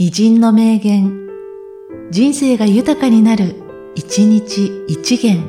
[0.00, 1.28] 偉人の名言、
[2.12, 3.56] 人生が豊かになる、
[3.96, 5.42] 一日一元。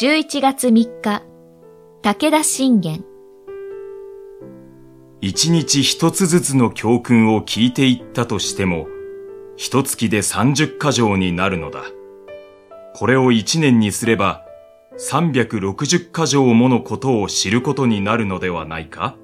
[0.00, 1.24] 11月3日、
[2.02, 3.04] 武田信玄。
[5.20, 8.86] 一日一つずつの教訓を聞いていったとしても、
[9.56, 11.82] 一月で30箇条になるのだ。
[12.94, 14.45] これを一年にすれば、
[14.98, 19.16] 360箇条ものことを知ることになるのではないか？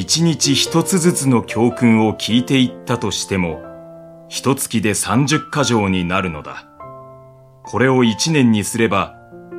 [0.00, 3.60] 一日一つずつの教訓を聞いていったとしても、
[4.30, 6.64] 一月で三十箇条になるのだ。
[7.64, 9.14] これを一年にすれば、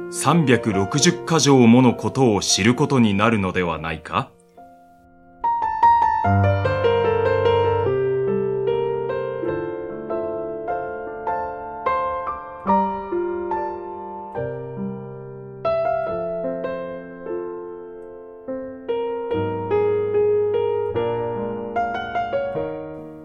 [0.10, 4.32] 三百六十箇条ものことを知ることになるのではないか？